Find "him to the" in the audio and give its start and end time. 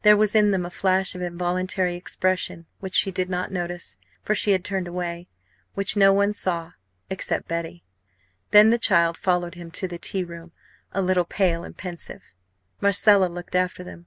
9.54-9.98